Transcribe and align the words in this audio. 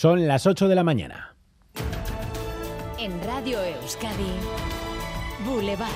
Son 0.00 0.28
las 0.28 0.46
8 0.46 0.68
de 0.68 0.76
la 0.76 0.84
mañana. 0.84 1.34
En 3.00 3.20
Radio 3.24 3.58
Euskadi, 3.60 4.30
Boulevard. 5.44 5.90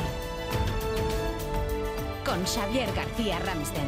Con 2.25 2.45
Xavier 2.45 2.93
García 2.97 3.39
Ramsten. 3.39 3.87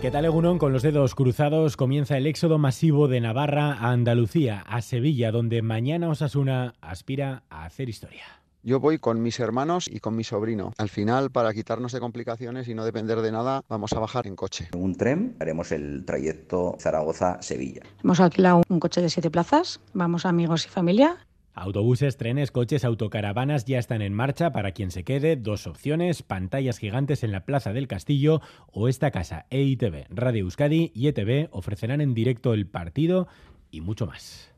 ¿Qué 0.00 0.10
tal, 0.10 0.24
Egunon? 0.24 0.56
Con 0.56 0.72
los 0.72 0.82
dedos 0.82 1.14
cruzados 1.14 1.76
comienza 1.76 2.16
el 2.16 2.26
éxodo 2.26 2.56
masivo 2.56 3.06
de 3.06 3.20
Navarra 3.20 3.74
a 3.74 3.90
Andalucía, 3.90 4.64
a 4.66 4.80
Sevilla, 4.80 5.30
donde 5.30 5.60
mañana 5.60 6.08
Osasuna 6.08 6.72
aspira 6.80 7.42
a 7.50 7.66
hacer 7.66 7.90
historia. 7.90 8.41
Yo 8.64 8.78
voy 8.78 8.98
con 8.98 9.20
mis 9.20 9.40
hermanos 9.40 9.88
y 9.90 9.98
con 9.98 10.14
mi 10.14 10.22
sobrino. 10.22 10.72
Al 10.78 10.88
final, 10.88 11.32
para 11.32 11.52
quitarnos 11.52 11.90
de 11.90 11.98
complicaciones 11.98 12.68
y 12.68 12.74
no 12.74 12.84
depender 12.84 13.20
de 13.20 13.32
nada, 13.32 13.64
vamos 13.68 13.92
a 13.92 13.98
bajar 13.98 14.28
en 14.28 14.36
coche. 14.36 14.68
En 14.72 14.80
un 14.80 14.94
tren 14.94 15.34
haremos 15.40 15.72
el 15.72 16.04
trayecto 16.04 16.76
Zaragoza-Sevilla. 16.78 17.82
Hemos 18.04 18.20
alquilado 18.20 18.62
un 18.68 18.78
coche 18.78 19.00
de 19.00 19.10
siete 19.10 19.32
plazas, 19.32 19.80
vamos 19.94 20.26
amigos 20.26 20.64
y 20.66 20.68
familia. 20.68 21.26
Autobuses, 21.54 22.16
trenes, 22.16 22.52
coches, 22.52 22.84
autocaravanas 22.84 23.64
ya 23.64 23.80
están 23.80 24.00
en 24.00 24.14
marcha 24.14 24.52
para 24.52 24.70
quien 24.70 24.92
se 24.92 25.02
quede. 25.02 25.34
Dos 25.34 25.66
opciones, 25.66 26.22
pantallas 26.22 26.78
gigantes 26.78 27.24
en 27.24 27.32
la 27.32 27.44
Plaza 27.44 27.72
del 27.72 27.88
Castillo 27.88 28.42
o 28.70 28.86
esta 28.86 29.10
casa. 29.10 29.46
EITV, 29.50 30.06
Radio 30.08 30.44
Euskadi 30.44 30.92
y 30.94 31.08
ETV 31.08 31.48
ofrecerán 31.50 32.00
en 32.00 32.14
directo 32.14 32.54
el 32.54 32.68
partido 32.68 33.26
y 33.72 33.80
mucho 33.80 34.06
más. 34.06 34.51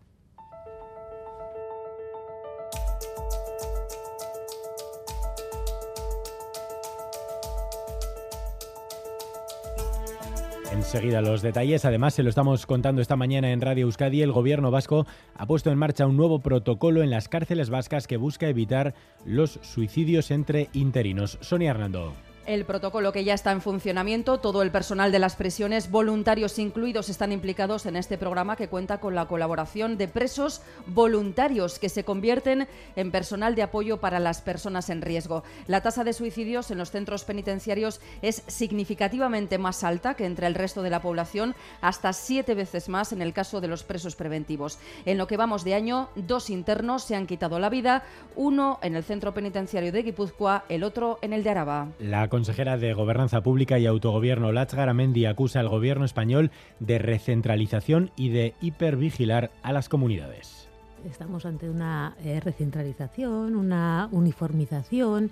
Enseguida 10.75 11.23
los 11.23 11.41
detalles. 11.41 11.85
Además, 11.85 12.15
se 12.15 12.25
lo 12.25 12.29
estamos 12.29 12.67
contando 12.67 13.01
esta 13.01 13.15
mañana 13.15 13.53
en 13.53 13.61
Radio 13.61 13.87
Euskadi. 13.87 14.23
El 14.23 14.33
gobierno 14.33 14.73
vasco 14.73 15.07
ha 15.37 15.47
puesto 15.47 15.71
en 15.71 15.79
marcha 15.79 16.05
un 16.05 16.17
nuevo 16.17 16.41
protocolo 16.41 17.05
en 17.05 17.11
las 17.11 17.29
cárceles 17.29 17.71
vascas 17.71 18.09
que 18.09 18.17
busca 18.17 18.49
evitar 18.49 18.93
los 19.25 19.61
suicidios 19.63 20.33
entre 20.33 20.71
interinos. 20.73 21.39
Sonia 21.43 21.71
Hernando. 21.71 22.13
El 22.47 22.67
protocolo 22.67 23.11
que 23.11 23.25
ya 23.25 23.33
está 23.33 23.53
en 23.53 23.63
funcionamiento, 23.63 24.39
todo 24.39 24.61
el 24.61 24.71
personal 24.71 25.11
de 25.11 25.19
las 25.19 25.35
prisiones, 25.35 25.91
voluntarios 25.91 26.59
incluidos, 26.59 27.09
están 27.09 27.33
implicados 27.33 27.87
en 27.87 27.97
este 27.97 28.19
programa 28.19 28.57
que 28.57 28.69
cuenta 28.69 28.99
con 28.99 29.15
la 29.15 29.25
colaboración 29.25 29.97
de 29.97 30.09
presos 30.09 30.61
voluntarios 30.87 31.79
que 31.79 31.89
se 31.89 32.05
convierten 32.05 32.69
en 32.97 33.11
personal 33.11 33.55
de 33.55 33.63
apoyo 33.63 33.99
para 33.99 34.21
las 34.21 34.43
personas 34.43 34.91
en 34.91 35.01
riesgo. 35.01 35.43
La 35.69 35.81
tasa 35.81 36.05
de 36.05 36.13
suicidios 36.13 36.71
en 36.71 36.77
los 36.77 36.91
centros 36.91 37.25
penitenciarios 37.25 38.03
es 38.21 38.43
significativamente 38.47 39.57
más 39.57 39.83
alta 39.83 40.13
que 40.13 40.27
entre 40.27 40.47
el 40.47 40.55
resto 40.55 40.83
de 40.83 40.91
la 40.91 41.01
población, 41.01 41.55
hasta 41.81 42.13
siete 42.13 42.55
veces 42.55 42.91
más 42.91 43.13
en 43.13 43.23
el 43.23 43.33
caso 43.33 43.63
de 43.63 43.69
los 43.69 43.85
presos 43.85 44.17
preventivos. 44.17 44.79
En 45.07 45.17
lo 45.17 45.27
que 45.27 45.39
vamos 45.39 45.65
de 45.65 45.75
año, 45.75 46.11
dos 46.15 46.51
internos 46.51 47.05
se 47.05 47.17
han 47.17 47.27
quitado 47.27 47.59
la 47.59 47.71
vida, 47.71 48.03
uno 48.37 48.79
en 48.83 48.97
el 48.97 49.05
centro 49.05 49.33
penitenciario 49.33 49.93
de 49.93 50.03
Guipúzcoa, 50.03 50.65
el 50.69 50.85
otro 50.85 51.19
en 51.23 51.33
el 51.33 51.43
de 51.43 51.51
Araba. 51.51 51.89
Consejera 52.35 52.77
de 52.79 52.95
Gobernanza 52.95 53.45
Pública 53.45 53.79
y 53.79 53.87
Autogobierno, 53.87 54.51
Lach 54.51 54.75
Garamendi, 54.75 55.25
acusa 55.25 55.61
al 55.61 55.69
gobierno 55.69 56.05
español 56.05 56.51
de 56.81 56.99
recentralización 56.99 58.11
y 58.17 58.31
de 58.31 58.55
hipervigilar 58.61 59.53
a 59.63 59.73
las 59.73 59.89
comunidades. 59.89 60.69
Estamos 61.09 61.47
ante 61.47 61.71
una 61.71 62.17
eh, 62.25 62.41
recentralización, 62.41 63.55
una 63.55 64.09
uniformización. 64.11 65.31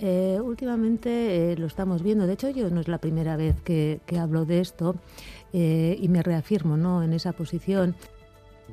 Eh, 0.00 0.40
últimamente 0.42 1.52
eh, 1.52 1.56
lo 1.56 1.68
estamos 1.68 2.02
viendo. 2.02 2.26
De 2.26 2.32
hecho, 2.32 2.50
yo 2.50 2.68
no 2.68 2.80
es 2.80 2.88
la 2.88 2.98
primera 2.98 3.36
vez 3.36 3.62
que, 3.62 4.00
que 4.04 4.18
hablo 4.18 4.44
de 4.44 4.58
esto 4.58 4.96
y 5.52 6.08
me 6.08 6.24
reafirmo 6.24 6.76
¿no? 6.76 7.04
en 7.04 7.12
esa 7.12 7.30
posición. 7.30 7.94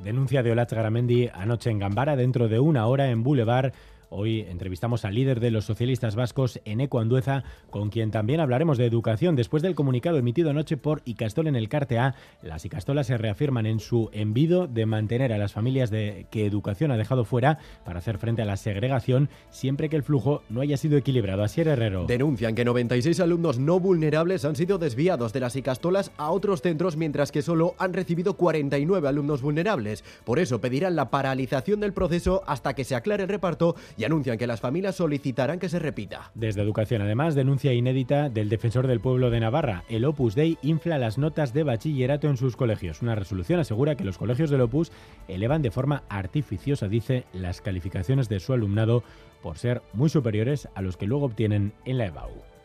Denuncia 0.02 0.42
de 0.42 0.50
Olach 0.50 0.72
Garamendi 0.72 1.28
anoche 1.32 1.70
en 1.70 1.78
Gambara, 1.78 2.16
dentro 2.16 2.48
de 2.48 2.58
una 2.58 2.88
hora 2.88 3.08
en 3.08 3.22
Boulevard. 3.22 3.72
Hoy 4.10 4.40
entrevistamos 4.40 5.04
al 5.04 5.14
líder 5.14 5.38
de 5.38 5.50
los 5.50 5.66
socialistas 5.66 6.16
vascos, 6.16 6.60
Eneco 6.64 6.98
Andueza, 6.98 7.44
con 7.68 7.90
quien 7.90 8.10
también 8.10 8.40
hablaremos 8.40 8.78
de 8.78 8.86
educación. 8.86 9.36
Después 9.36 9.62
del 9.62 9.74
comunicado 9.74 10.16
emitido 10.16 10.48
anoche 10.48 10.78
por 10.78 11.02
Icastol 11.04 11.46
en 11.46 11.56
el 11.56 11.68
Carte 11.68 11.98
A, 11.98 12.14
las 12.42 12.64
Icastolas 12.64 13.08
se 13.08 13.18
reafirman 13.18 13.66
en 13.66 13.80
su 13.80 14.08
envido 14.12 14.66
de 14.66 14.86
mantener 14.86 15.32
a 15.32 15.38
las 15.38 15.52
familias 15.52 15.90
de 15.90 16.26
que 16.30 16.46
educación 16.46 16.90
ha 16.90 16.96
dejado 16.96 17.26
fuera 17.26 17.58
para 17.84 17.98
hacer 17.98 18.16
frente 18.16 18.40
a 18.40 18.46
la 18.46 18.56
segregación 18.56 19.28
siempre 19.50 19.90
que 19.90 19.96
el 19.96 20.02
flujo 20.02 20.42
no 20.48 20.62
haya 20.62 20.78
sido 20.78 20.96
equilibrado. 20.96 21.42
Así 21.42 21.60
Herrero. 21.60 22.06
Denuncian 22.06 22.54
que 22.54 22.64
96 22.64 23.20
alumnos 23.20 23.58
no 23.58 23.78
vulnerables 23.78 24.44
han 24.46 24.56
sido 24.56 24.78
desviados 24.78 25.32
de 25.34 25.40
las 25.40 25.56
Icastolas 25.56 26.12
a 26.16 26.30
otros 26.30 26.62
centros, 26.62 26.96
mientras 26.96 27.30
que 27.30 27.42
solo 27.42 27.74
han 27.78 27.92
recibido 27.92 28.34
49 28.34 29.06
alumnos 29.06 29.42
vulnerables. 29.42 30.02
Por 30.24 30.38
eso 30.38 30.60
pedirán 30.60 30.96
la 30.96 31.10
paralización 31.10 31.80
del 31.80 31.92
proceso 31.92 32.42
hasta 32.46 32.74
que 32.74 32.84
se 32.84 32.94
aclare 32.94 33.24
el 33.24 33.28
reparto 33.28 33.76
y 33.98 34.04
anuncian 34.04 34.38
que 34.38 34.46
las 34.46 34.60
familias 34.60 34.94
solicitarán 34.94 35.58
que 35.58 35.68
se 35.68 35.80
repita. 35.80 36.30
Desde 36.34 36.62
Educación, 36.62 37.02
además, 37.02 37.34
denuncia 37.34 37.72
inédita 37.72 38.30
del 38.30 38.48
defensor 38.48 38.86
del 38.86 39.00
pueblo 39.00 39.28
de 39.28 39.40
Navarra. 39.40 39.82
El 39.88 40.04
Opus 40.04 40.36
Dei 40.36 40.56
infla 40.62 40.98
las 40.98 41.18
notas 41.18 41.52
de 41.52 41.64
bachillerato 41.64 42.28
en 42.28 42.36
sus 42.36 42.56
colegios. 42.56 43.02
Una 43.02 43.16
resolución 43.16 43.58
asegura 43.58 43.96
que 43.96 44.04
los 44.04 44.16
colegios 44.16 44.50
del 44.50 44.60
Opus 44.60 44.92
elevan 45.26 45.62
de 45.62 45.72
forma 45.72 46.04
artificiosa, 46.08 46.86
dice, 46.86 47.24
las 47.32 47.60
calificaciones 47.60 48.28
de 48.28 48.38
su 48.38 48.52
alumnado 48.52 49.02
por 49.42 49.58
ser 49.58 49.82
muy 49.92 50.08
superiores 50.08 50.68
a 50.76 50.82
los 50.82 50.96
que 50.96 51.06
luego 51.06 51.26
obtienen 51.26 51.72
en 51.84 51.98
la 51.98 52.06
EBAU. 52.06 52.57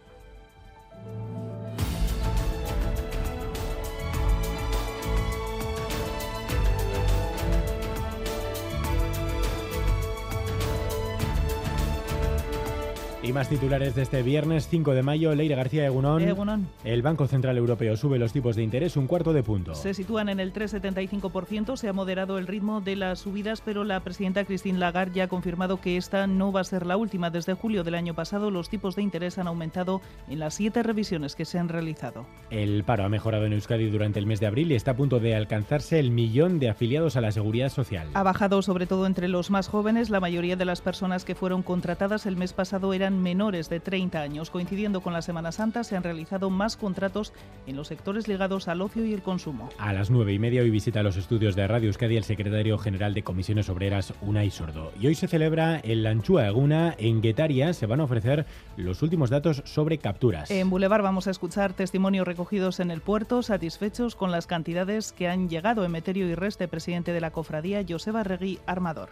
Y 13.33 13.35
más 13.35 13.49
titulares 13.49 13.95
de 13.95 14.03
este 14.03 14.21
viernes 14.21 14.67
5 14.67 14.93
de 14.93 15.01
mayo. 15.01 15.33
Leire 15.33 15.55
García 15.55 15.87
Egunón. 15.87 16.21
Egunon. 16.21 16.67
El 16.83 17.01
Banco 17.01 17.25
Central 17.25 17.57
Europeo 17.57 17.97
sube 17.97 18.19
los 18.19 18.31
tipos 18.31 18.55
de 18.55 18.61
interés 18.61 18.95
un 18.95 19.07
cuarto 19.07 19.33
de 19.33 19.41
punto. 19.41 19.73
Se 19.73 19.95
sitúan 19.95 20.29
en 20.29 20.39
el 20.39 20.53
3,75%. 20.53 21.75
Se 21.75 21.87
ha 21.89 21.93
moderado 21.93 22.37
el 22.37 22.45
ritmo 22.45 22.79
de 22.79 22.95
las 22.95 23.21
subidas, 23.21 23.61
pero 23.61 23.85
la 23.85 24.01
presidenta 24.01 24.45
Christine 24.45 24.77
Lagarde 24.77 25.15
ya 25.15 25.23
ha 25.23 25.27
confirmado 25.29 25.81
que 25.81 25.97
esta 25.97 26.27
no 26.27 26.51
va 26.51 26.61
a 26.61 26.63
ser 26.63 26.85
la 26.85 26.95
última. 26.95 27.31
Desde 27.31 27.55
julio 27.55 27.83
del 27.83 27.95
año 27.95 28.13
pasado, 28.13 28.51
los 28.51 28.69
tipos 28.69 28.95
de 28.95 29.01
interés 29.01 29.39
han 29.39 29.47
aumentado 29.47 29.99
en 30.29 30.37
las 30.37 30.53
siete 30.53 30.83
revisiones 30.83 31.35
que 31.35 31.45
se 31.45 31.57
han 31.57 31.69
realizado. 31.69 32.27
El 32.51 32.83
paro 32.83 33.03
ha 33.03 33.09
mejorado 33.09 33.47
en 33.47 33.53
Euskadi 33.53 33.89
durante 33.89 34.19
el 34.19 34.27
mes 34.27 34.41
de 34.41 34.45
abril 34.45 34.71
y 34.71 34.75
está 34.75 34.91
a 34.91 34.95
punto 34.95 35.19
de 35.19 35.35
alcanzarse 35.35 35.97
el 35.97 36.11
millón 36.11 36.59
de 36.59 36.69
afiliados 36.69 37.15
a 37.15 37.21
la 37.21 37.31
seguridad 37.31 37.69
social. 37.69 38.09
Ha 38.13 38.21
bajado 38.21 38.61
sobre 38.61 38.85
todo 38.85 39.07
entre 39.07 39.27
los 39.27 39.49
más 39.49 39.69
jóvenes. 39.69 40.11
La 40.11 40.19
mayoría 40.19 40.55
de 40.55 40.65
las 40.65 40.81
personas 40.81 41.25
que 41.25 41.33
fueron 41.33 41.63
contratadas 41.63 42.27
el 42.27 42.37
mes 42.37 42.53
pasado 42.53 42.93
eran 42.93 43.22
menores 43.23 43.69
de 43.69 43.79
30 43.79 44.21
años. 44.21 44.51
Coincidiendo 44.51 45.01
con 45.01 45.13
la 45.13 45.23
Semana 45.23 45.51
Santa, 45.51 45.83
se 45.83 45.97
han 45.97 46.03
realizado 46.03 46.51
más 46.51 46.77
contratos 46.77 47.33
en 47.65 47.75
los 47.75 47.87
sectores 47.87 48.27
ligados 48.27 48.67
al 48.67 48.81
ocio 48.81 49.05
y 49.05 49.13
el 49.13 49.23
consumo. 49.23 49.69
A 49.79 49.93
las 49.93 50.11
nueve 50.11 50.33
y 50.33 50.39
media 50.39 50.61
hoy 50.61 50.69
visita 50.69 51.01
los 51.01 51.17
estudios 51.17 51.55
de 51.55 51.65
Radio 51.65 51.87
Euskadi 51.87 52.17
el 52.17 52.23
secretario 52.23 52.77
general 52.77 53.13
de 53.13 53.23
Comisiones 53.23 53.69
Obreras, 53.69 54.13
Unai 54.21 54.51
Sordo. 54.51 54.91
Y 54.99 55.07
hoy 55.07 55.15
se 55.15 55.27
celebra 55.27 55.79
en 55.83 56.03
Lanchua 56.03 56.47
Eguna, 56.47 56.93
en 56.99 57.21
Guetaria, 57.21 57.73
se 57.73 57.85
van 57.85 58.01
a 58.01 58.03
ofrecer 58.03 58.45
los 58.77 59.01
últimos 59.01 59.29
datos 59.29 59.63
sobre 59.65 59.97
capturas. 59.97 60.51
En 60.51 60.69
Boulevard 60.69 61.01
vamos 61.01 61.27
a 61.27 61.31
escuchar 61.31 61.73
testimonios 61.73 62.27
recogidos 62.27 62.79
en 62.79 62.91
el 62.91 63.01
puerto, 63.01 63.41
satisfechos 63.41 64.15
con 64.15 64.31
las 64.31 64.45
cantidades 64.45 65.13
que 65.13 65.27
han 65.27 65.49
llegado. 65.49 65.85
Emeterio 65.85 66.27
y 66.27 66.35
Reste, 66.35 66.67
presidente 66.67 67.13
de 67.13 67.21
la 67.21 67.31
cofradía, 67.31 67.83
Joseba 67.87 68.23
Regui, 68.23 68.59
armador. 68.65 69.09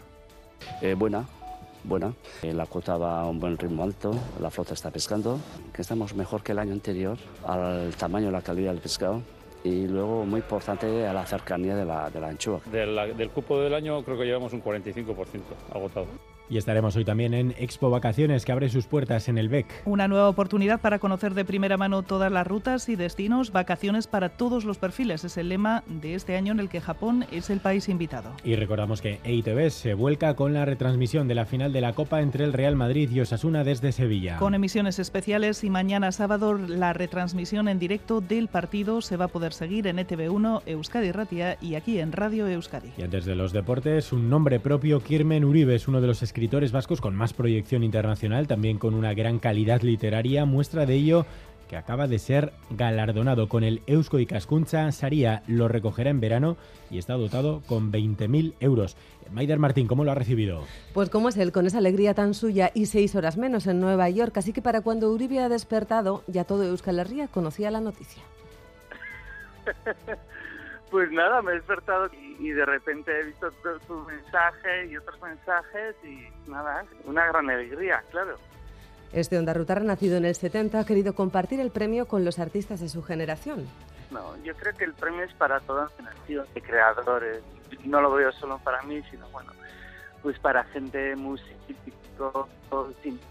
Eh, 0.81 0.95
buena, 0.97 1.25
buena. 1.83 2.13
Eh, 2.43 2.53
La 2.53 2.65
cuota 2.65 2.97
va 2.97 3.21
a 3.21 3.25
un 3.27 3.39
buen 3.39 3.57
ritmo 3.57 3.83
alto, 3.83 4.11
la 4.39 4.49
flota 4.49 4.73
está 4.73 4.91
pescando, 4.91 5.39
que 5.73 5.81
estamos 5.81 6.13
mejor 6.15 6.43
que 6.43 6.51
el 6.51 6.59
año 6.59 6.73
anterior 6.73 7.17
al 7.45 7.93
tamaño 7.95 8.29
y 8.29 8.31
la 8.31 8.41
calidad 8.41 8.71
del 8.71 8.81
pescado. 8.81 9.21
Y 9.63 9.85
luego, 9.87 10.25
muy 10.25 10.39
importante, 10.39 11.05
a 11.05 11.13
la 11.13 11.23
cercanía 11.25 11.75
de 11.75 11.85
la, 11.85 12.09
de 12.09 12.19
la 12.19 12.29
anchoa. 12.29 12.61
Del, 12.71 13.15
del 13.15 13.29
cupo 13.29 13.59
del 13.59 13.75
año 13.75 14.03
creo 14.03 14.17
que 14.17 14.25
llevamos 14.25 14.53
un 14.53 14.63
45% 14.63 15.13
agotado. 15.71 16.07
Y 16.51 16.57
estaremos 16.57 16.97
hoy 16.97 17.05
también 17.05 17.33
en 17.33 17.55
Expo 17.57 17.89
Vacaciones, 17.89 18.43
que 18.43 18.51
abre 18.51 18.67
sus 18.67 18.85
puertas 18.85 19.29
en 19.29 19.37
el 19.37 19.47
BEC. 19.47 19.83
Una 19.85 20.09
nueva 20.09 20.27
oportunidad 20.27 20.81
para 20.81 20.99
conocer 20.99 21.33
de 21.33 21.45
primera 21.45 21.77
mano 21.77 22.03
todas 22.03 22.29
las 22.29 22.45
rutas 22.45 22.89
y 22.89 22.97
destinos, 22.97 23.53
vacaciones 23.53 24.05
para 24.05 24.27
todos 24.27 24.65
los 24.65 24.77
perfiles. 24.77 25.23
Es 25.23 25.37
el 25.37 25.47
lema 25.47 25.85
de 25.87 26.13
este 26.13 26.35
año 26.35 26.51
en 26.51 26.59
el 26.59 26.67
que 26.67 26.81
Japón 26.81 27.25
es 27.31 27.49
el 27.49 27.61
país 27.61 27.87
invitado. 27.87 28.31
Y 28.43 28.57
recordamos 28.57 29.01
que 29.01 29.21
EITV 29.23 29.69
se 29.69 29.93
vuelca 29.93 30.35
con 30.35 30.51
la 30.53 30.65
retransmisión 30.65 31.29
de 31.29 31.35
la 31.35 31.45
final 31.45 31.71
de 31.71 31.79
la 31.79 31.93
Copa 31.93 32.19
entre 32.19 32.43
el 32.43 32.51
Real 32.51 32.75
Madrid 32.75 33.09
y 33.09 33.21
Osasuna 33.21 33.63
desde 33.63 33.93
Sevilla. 33.93 34.35
Con 34.35 34.53
emisiones 34.53 34.99
especiales 34.99 35.63
y 35.63 35.69
mañana 35.69 36.11
sábado 36.11 36.55
la 36.55 36.91
retransmisión 36.91 37.69
en 37.69 37.79
directo 37.79 38.19
del 38.19 38.49
partido 38.49 38.99
se 38.99 39.15
va 39.15 39.25
a 39.25 39.29
poder 39.29 39.53
seguir 39.53 39.87
en 39.87 39.99
E 39.99 40.05
ETV1, 40.05 40.63
Euskadi 40.65 41.13
Ratia 41.13 41.57
y 41.61 41.75
aquí 41.75 41.99
en 41.99 42.11
Radio 42.11 42.45
Euskadi. 42.45 42.89
Y 42.97 43.03
antes 43.03 43.23
de 43.23 43.35
los 43.35 43.53
deportes, 43.53 44.11
un 44.11 44.29
nombre 44.29 44.59
propio, 44.59 44.99
Kirmen 44.99 45.45
Uribe 45.45 45.75
es 45.75 45.87
uno 45.87 46.01
de 46.01 46.07
los 46.07 46.21
escritores 46.21 46.40
vascos 46.71 47.01
con 47.01 47.15
más 47.15 47.33
proyección 47.33 47.83
internacional, 47.83 48.47
también 48.47 48.77
con 48.77 48.95
una 48.95 49.13
gran 49.13 49.39
calidad 49.39 49.81
literaria. 49.81 50.45
Muestra 50.45 50.85
de 50.85 50.95
ello 50.95 51.25
que 51.69 51.77
acaba 51.77 52.07
de 52.07 52.19
ser 52.19 52.51
galardonado 52.71 53.47
con 53.47 53.63
el 53.63 53.81
Eusko 53.85 54.19
Ikaskuntza 54.19 54.91
Saría. 54.91 55.43
Lo 55.47 55.67
recogerá 55.67 56.09
en 56.09 56.19
verano 56.19 56.57
y 56.89 56.97
está 56.97 57.13
dotado 57.13 57.61
con 57.67 57.91
20.000 57.91 58.55
euros. 58.59 58.97
Maider 59.31 59.59
Martín, 59.59 59.87
¿cómo 59.87 60.03
lo 60.03 60.11
ha 60.11 60.15
recibido? 60.15 60.63
Pues 60.93 61.09
como 61.09 61.29
es 61.29 61.37
él, 61.37 61.51
con 61.51 61.67
esa 61.67 61.77
alegría 61.77 62.13
tan 62.13 62.33
suya 62.33 62.71
y 62.73 62.87
seis 62.87 63.15
horas 63.15 63.37
menos 63.37 63.67
en 63.67 63.79
Nueva 63.79 64.09
York. 64.09 64.35
Así 64.37 64.51
que 64.51 64.61
para 64.61 64.81
cuando 64.81 65.11
Uribe 65.11 65.39
ha 65.39 65.47
despertado, 65.47 66.23
ya 66.27 66.43
todo 66.43 66.63
Euskal 66.63 66.99
Herria 66.99 67.27
conocía 67.27 67.71
la 67.71 67.79
noticia. 67.79 68.23
Pues 70.91 71.09
nada, 71.11 71.41
me 71.41 71.53
he 71.53 71.55
despertado 71.55 72.09
y, 72.39 72.49
de 72.51 72.65
repente 72.65 73.17
he 73.17 73.23
visto 73.23 73.49
tu 73.87 73.95
mensaje 74.01 74.87
y 74.87 74.97
otros 74.97 75.21
mensajes 75.21 75.95
y 76.03 76.27
nada, 76.49 76.83
una 77.05 77.25
gran 77.27 77.49
alegría, 77.49 78.03
claro. 78.11 78.35
Este 79.13 79.37
Onda 79.37 79.53
Rutar, 79.53 79.83
nacido 79.83 80.17
en 80.17 80.25
el 80.25 80.35
70, 80.35 80.79
ha 80.79 80.85
querido 80.85 81.15
compartir 81.15 81.61
el 81.61 81.71
premio 81.71 82.07
con 82.07 82.25
los 82.25 82.39
artistas 82.39 82.81
de 82.81 82.89
su 82.89 83.03
generación. 83.03 83.67
No, 84.11 84.35
yo 84.43 84.53
creo 84.55 84.75
que 84.75 84.83
el 84.83 84.93
premio 84.93 85.23
es 85.23 85.33
para 85.33 85.61
toda 85.61 85.89
generación 85.95 86.45
de 86.53 86.61
creadores. 86.61 87.41
No 87.85 88.01
lo 88.01 88.11
veo 88.11 88.31
solo 88.33 88.59
para 88.59 88.81
mí, 88.83 89.01
sino 89.09 89.27
bueno, 89.29 89.53
pues 90.21 90.37
para 90.39 90.65
gente 90.65 91.15
música, 91.15 91.55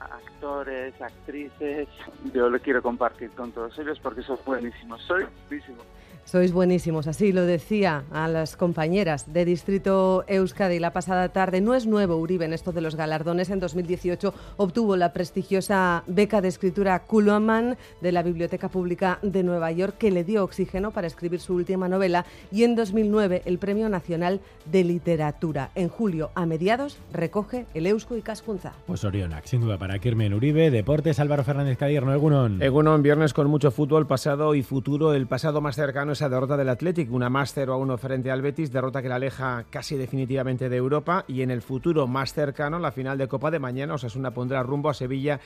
actores, 0.00 1.00
actrices. 1.00 1.88
Yo 2.32 2.48
lo 2.48 2.58
quiero 2.58 2.82
compartir 2.82 3.30
con 3.32 3.52
todos 3.52 3.78
ellos 3.78 3.98
porque 4.00 4.22
son 4.22 4.38
buenísimos. 4.46 5.02
Soy 5.02 5.26
buenísimo. 5.48 5.82
Sois 6.24 6.52
buenísimos, 6.52 7.08
así 7.08 7.32
lo 7.32 7.44
decía 7.44 8.04
a 8.12 8.28
las 8.28 8.56
compañeras 8.56 9.32
de 9.32 9.44
Distrito 9.44 10.24
Euskadi 10.28 10.78
la 10.78 10.92
pasada 10.92 11.30
tarde. 11.30 11.60
No 11.60 11.74
es 11.74 11.86
nuevo 11.86 12.16
Uribe 12.16 12.44
en 12.44 12.52
esto 12.52 12.70
de 12.72 12.80
los 12.80 12.94
galardones. 12.94 13.50
En 13.50 13.58
2018 13.58 14.32
obtuvo 14.56 14.96
la 14.96 15.12
prestigiosa 15.12 16.04
beca 16.06 16.40
de 16.40 16.48
escritura 16.48 17.00
Kuhlman 17.00 17.76
de 18.00 18.12
la 18.12 18.22
Biblioteca 18.22 18.68
Pública 18.68 19.18
de 19.22 19.42
Nueva 19.42 19.72
York, 19.72 19.96
que 19.98 20.12
le 20.12 20.22
dio 20.22 20.44
oxígeno 20.44 20.92
para 20.92 21.08
escribir 21.08 21.40
su 21.40 21.54
última 21.54 21.88
novela. 21.88 22.24
Y 22.52 22.62
en 22.62 22.76
2009 22.76 23.42
el 23.44 23.58
Premio 23.58 23.88
Nacional 23.88 24.40
de 24.66 24.84
Literatura. 24.84 25.70
En 25.74 25.88
julio, 25.88 26.30
a 26.36 26.46
mediados, 26.46 26.98
recoge 27.12 27.66
el 27.74 27.86
Eusko 27.86 28.16
y 28.16 28.22
Cascunza. 28.22 28.72
Pues 28.86 29.02
Orionac, 29.04 29.46
sin 29.46 29.62
duda, 29.62 29.78
para 29.78 29.98
Kirmen 29.98 30.34
Uribe. 30.34 30.70
Deportes, 30.70 31.18
Álvaro 31.18 31.42
Fernández 31.42 31.76
Cadierno, 31.76 32.14
Egunon. 32.14 32.62
Egunon, 32.62 33.02
viernes 33.02 33.34
con 33.34 33.48
mucho 33.48 33.72
fútbol, 33.72 34.06
pasado 34.06 34.54
y 34.54 34.62
futuro. 34.62 35.12
El 35.12 35.26
pasado 35.26 35.60
más 35.60 35.74
cercano 35.74 36.09
esa 36.12 36.28
derrota 36.28 36.56
del 36.56 36.68
Athletic, 36.68 37.12
una 37.12 37.28
más 37.28 37.52
0 37.54 37.72
a 37.72 37.76
1 37.76 37.98
frente 37.98 38.30
al 38.30 38.42
Betis, 38.42 38.72
derrota 38.72 39.02
que 39.02 39.08
la 39.08 39.16
aleja 39.16 39.64
casi 39.70 39.96
definitivamente 39.96 40.68
de 40.68 40.76
Europa 40.76 41.24
y 41.28 41.42
en 41.42 41.50
el 41.50 41.62
futuro 41.62 42.06
más 42.06 42.32
cercano, 42.32 42.78
la 42.78 42.92
final 42.92 43.18
de 43.18 43.28
Copa 43.28 43.50
de 43.50 43.58
mañana, 43.58 43.94
Osasuna 43.94 44.32
pondrá 44.32 44.62
rumbo 44.62 44.90
a 44.90 44.94
Sevilla 44.94 45.40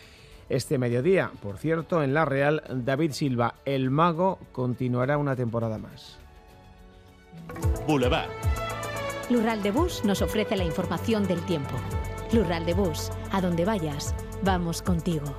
este 0.49 0.79
mediodía. 0.79 1.31
Por 1.43 1.59
cierto, 1.59 2.03
en 2.03 2.15
la 2.15 2.25
Real, 2.25 2.63
David 2.69 3.13
Silva, 3.13 3.55
el 3.65 3.91
mago, 3.91 4.39
continuará 4.53 5.19
una 5.19 5.37
temporada 5.37 5.79
más. 5.79 6.19
Boulevard. 7.87 8.29
Lural 9.31 9.63
de 9.63 9.71
Bus 9.71 10.05
nos 10.05 10.23
ofrece 10.23 10.57
la 10.57 10.65
información 10.65 11.27
del 11.27 11.41
tiempo. 11.47 11.75
Lural 12.33 12.67
de 12.67 12.75
Bus, 12.75 13.11
a 13.33 13.41
donde 13.41 13.65
vayas, 13.65 14.15
vamos 14.43 14.83
contigo. 14.83 15.35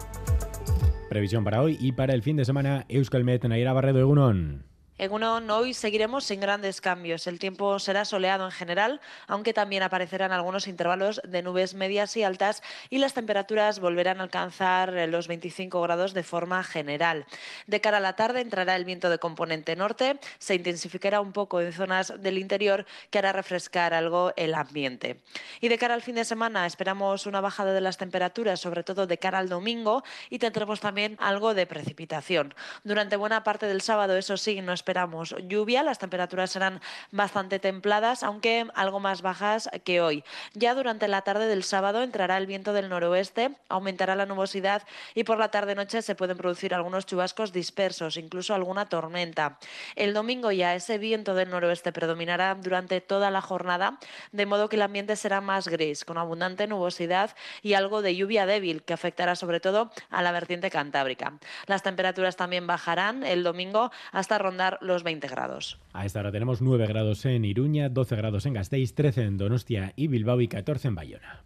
Previsión 1.09 1.43
para 1.43 1.61
hoy 1.61 1.77
y 1.79 1.91
para 1.91 2.13
el 2.13 2.23
fin 2.23 2.35
de 2.35 2.45
semana, 2.45 2.85
Euskalmet, 2.89 3.43
Naira 3.45 3.73
Barredo, 3.73 3.99
Egunon. 3.99 4.74
En 4.97 5.11
uno 5.11 5.41
hoy 5.57 5.73
seguiremos 5.73 6.23
sin 6.23 6.39
grandes 6.39 6.79
cambios. 6.79 7.27
El 7.27 7.37
tiempo 7.37 7.79
será 7.79 8.05
soleado 8.05 8.45
en 8.45 8.51
general, 8.51 9.01
aunque 9.27 9.53
también 9.53 9.83
aparecerán 9.83 10.31
algunos 10.31 10.69
intervalos 10.69 11.19
de 11.25 11.41
nubes 11.41 11.73
medias 11.73 12.15
y 12.15 12.23
altas 12.23 12.63
y 12.89 12.99
las 12.99 13.13
temperaturas 13.13 13.81
volverán 13.81 14.21
a 14.21 14.23
alcanzar 14.23 14.93
los 15.09 15.27
25 15.27 15.81
grados 15.81 16.13
de 16.13 16.23
forma 16.23 16.63
general. 16.63 17.25
De 17.67 17.81
cara 17.81 17.97
a 17.97 17.99
la 17.99 18.15
tarde 18.15 18.39
entrará 18.39 18.77
el 18.77 18.85
viento 18.85 19.09
de 19.09 19.19
componente 19.19 19.75
norte, 19.75 20.17
se 20.39 20.55
intensificará 20.55 21.19
un 21.19 21.33
poco 21.33 21.59
en 21.59 21.73
zonas 21.73 22.13
del 22.21 22.37
interior 22.37 22.85
que 23.09 23.19
hará 23.19 23.33
refrescar 23.33 23.93
algo 23.93 24.31
el 24.37 24.53
ambiente. 24.53 25.19
Y 25.59 25.67
de 25.67 25.77
cara 25.77 25.93
al 25.93 26.03
fin 26.03 26.15
de 26.15 26.23
semana 26.23 26.65
esperamos 26.65 27.25
una 27.25 27.41
bajada 27.41 27.73
de 27.73 27.81
las 27.81 27.97
temperaturas, 27.97 28.61
sobre 28.61 28.85
todo 28.85 29.07
de 29.07 29.17
cara 29.17 29.39
al 29.39 29.49
domingo, 29.49 30.05
y 30.29 30.39
tendremos 30.39 30.79
también 30.79 31.17
algo 31.19 31.53
de 31.53 31.67
precipitación. 31.67 32.55
Durante 32.85 33.17
buena 33.17 33.43
parte 33.43 33.65
del 33.65 33.81
sábado, 33.81 34.15
eso 34.15 34.37
sí, 34.37 34.61
no 34.61 34.71
esperamos 34.85 35.33
lluvia, 35.47 35.81
las 35.81 35.97
temperaturas 35.97 36.51
serán 36.51 36.79
bastante 37.09 37.57
templadas, 37.57 38.21
aunque 38.21 38.67
algo 38.75 38.99
más 38.99 39.23
bajas 39.23 39.67
que 39.83 39.99
hoy. 39.99 40.23
Ya 40.53 40.75
durante 40.75 41.07
la 41.07 41.23
tarde 41.23 41.47
del 41.47 41.63
sábado 41.63 42.03
entrará 42.03 42.37
el 42.37 42.45
viento 42.45 42.71
del 42.71 42.87
noroeste, 42.87 43.55
aumentará 43.67 44.15
la 44.15 44.27
nubosidad 44.27 44.83
y 45.15 45.23
por 45.23 45.39
la 45.39 45.49
tarde-noche 45.49 46.03
se 46.03 46.13
pueden 46.13 46.37
producir 46.37 46.75
algunos 46.75 47.07
chubascos 47.07 47.51
dispersos, 47.51 48.17
incluso 48.17 48.53
alguna 48.53 48.87
tormenta. 48.87 49.57
El 49.95 50.13
domingo 50.13 50.51
ya 50.51 50.75
ese 50.75 50.99
viento 50.99 51.33
del 51.33 51.49
noroeste 51.49 51.91
predominará 51.91 52.53
durante 52.53 53.01
toda 53.01 53.31
la 53.31 53.41
jornada, 53.41 53.97
de 54.33 54.45
modo 54.45 54.69
que 54.69 54.75
el 54.75 54.83
ambiente 54.83 55.15
será 55.15 55.41
más 55.41 55.67
gris, 55.67 56.05
con 56.05 56.19
abundante 56.19 56.67
nubosidad 56.67 57.31
y 57.63 57.73
algo 57.73 58.03
de 58.03 58.15
lluvia 58.15 58.45
débil 58.45 58.83
que 58.83 58.93
afectará 58.93 59.35
sobre 59.35 59.59
todo 59.59 59.89
a 60.11 60.21
la 60.21 60.31
vertiente 60.31 60.69
cantábrica. 60.69 61.39
Las 61.65 61.81
temperaturas 61.81 62.35
también 62.35 62.67
bajarán 62.67 63.23
el 63.23 63.41
domingo 63.41 63.91
hasta 64.11 64.37
rondar 64.37 64.74
los 64.81 65.03
20 65.03 65.27
grados. 65.27 65.79
A 65.93 66.05
esta 66.05 66.19
hora 66.19 66.31
tenemos 66.31 66.61
9 66.61 66.87
grados 66.87 67.25
en 67.25 67.45
Iruña, 67.45 67.89
12 67.89 68.15
grados 68.15 68.45
en 68.45 68.53
Gasteiz, 68.53 68.93
13 68.95 69.23
en 69.23 69.37
Donostia 69.37 69.93
y 69.95 70.07
Bilbao 70.07 70.41
y 70.41 70.47
14 70.47 70.89
en 70.89 70.95
Bayona. 70.95 71.43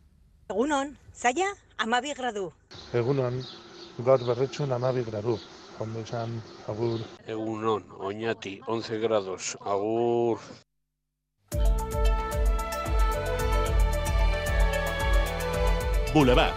Egunon, 0.49 0.97
zaila, 1.13 1.47
amabi 1.77 2.13
gradu. 2.13 2.51
Egunon, 2.93 3.41
gaur 3.99 4.25
berretxun 4.25 4.71
amabi 4.71 5.03
gradu. 5.03 5.37
Ondo 5.79 6.01
izan, 6.01 6.41
agur. 6.67 6.99
Egunon, 7.27 7.85
oñati, 7.99 8.59
11 8.67 8.97
grados, 8.99 9.57
agur. 9.61 10.39
Boulevard. 16.13 16.55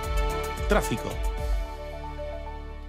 Tráfico. 0.69 1.31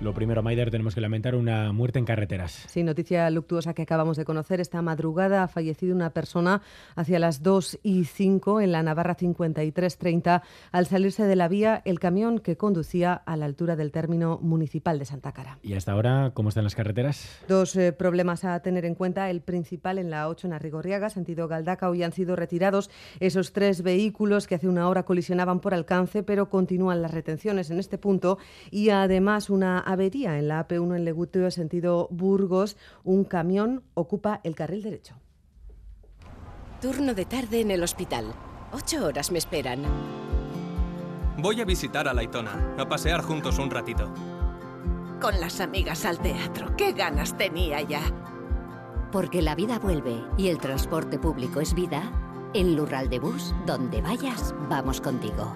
Lo 0.03 0.13
primero, 0.13 0.43
Maider, 0.43 0.69
tenemos 0.69 0.95
que 0.95 0.99
lamentar 0.99 1.33
una 1.33 1.71
muerte 1.71 1.97
en 1.97 2.03
carreteras. 2.03 2.65
Sí, 2.67 2.83
noticia 2.83 3.29
luctuosa 3.29 3.73
que 3.73 3.83
acabamos 3.83 4.17
de 4.17 4.25
conocer. 4.25 4.59
Esta 4.59 4.81
madrugada 4.81 5.43
ha 5.43 5.47
fallecido 5.47 5.95
una 5.95 6.09
persona 6.09 6.61
hacia 6.97 7.19
las 7.19 7.41
2 7.41 7.79
y 7.83 8.03
5 8.03 8.59
en 8.59 8.73
la 8.73 8.83
Navarra 8.83 9.15
5330 9.15 10.43
al 10.73 10.87
salirse 10.87 11.23
de 11.23 11.37
la 11.37 11.47
vía 11.47 11.81
el 11.85 12.01
camión 12.01 12.39
que 12.39 12.57
conducía 12.57 13.13
a 13.13 13.37
la 13.37 13.45
altura 13.45 13.77
del 13.77 13.93
término 13.93 14.39
municipal 14.41 14.99
de 14.99 15.05
Santa 15.05 15.31
Cara. 15.31 15.57
¿Y 15.63 15.73
hasta 15.73 15.93
ahora 15.93 16.31
cómo 16.33 16.49
están 16.49 16.65
las 16.65 16.75
carreteras? 16.75 17.39
Dos 17.47 17.73
eh, 17.77 17.93
problemas 17.93 18.43
a 18.43 18.59
tener 18.59 18.83
en 18.83 18.95
cuenta. 18.95 19.29
El 19.29 19.39
principal 19.39 19.99
en 19.99 20.09
la 20.09 20.27
8 20.27 20.47
en 20.47 20.53
Arrigorriaga, 20.53 21.09
sentido 21.11 21.47
Galdaca. 21.47 21.89
Hoy 21.89 22.03
han 22.03 22.11
sido 22.11 22.35
retirados 22.35 22.89
esos 23.21 23.53
tres 23.53 23.83
vehículos 23.83 24.47
que 24.47 24.55
hace 24.55 24.67
una 24.67 24.89
hora 24.89 25.03
colisionaban 25.03 25.61
por 25.61 25.73
alcance, 25.73 26.23
pero 26.23 26.49
continúan 26.49 27.01
las 27.01 27.11
retenciones 27.11 27.71
en 27.71 27.79
este 27.79 27.97
punto 27.97 28.37
y 28.69 28.89
además 28.89 29.49
una 29.49 29.92
avería 29.93 30.37
en 30.37 30.47
la 30.47 30.67
AP1 30.67 30.95
en 30.95 31.05
Legutio, 31.05 31.49
sentido 31.51 32.07
Burgos. 32.11 32.77
Un 33.03 33.23
camión 33.23 33.83
ocupa 33.93 34.41
el 34.43 34.55
carril 34.55 34.83
derecho. 34.83 35.15
Turno 36.81 37.13
de 37.13 37.25
tarde 37.25 37.61
en 37.61 37.71
el 37.71 37.81
hospital. 37.81 38.33
Ocho 38.73 39.05
horas 39.05 39.31
me 39.31 39.37
esperan. 39.37 39.83
Voy 41.37 41.61
a 41.61 41.65
visitar 41.65 42.07
a 42.07 42.13
Laitona, 42.13 42.75
a 42.77 42.87
pasear 42.87 43.21
juntos 43.21 43.57
un 43.57 43.71
ratito. 43.71 44.13
Con 45.21 45.39
las 45.39 45.61
amigas 45.61 46.05
al 46.05 46.19
teatro. 46.19 46.75
¡Qué 46.75 46.91
ganas 46.91 47.37
tenía 47.37 47.81
ya! 47.81 48.01
Porque 49.11 49.41
la 49.41 49.55
vida 49.55 49.79
vuelve 49.79 50.23
y 50.37 50.49
el 50.49 50.57
transporte 50.57 51.17
público 51.19 51.61
es 51.61 51.73
vida. 51.73 52.11
En 52.53 52.75
Lural 52.75 53.09
de 53.09 53.19
Bus, 53.19 53.55
donde 53.65 54.01
vayas, 54.01 54.53
vamos 54.69 55.01
contigo. 55.01 55.55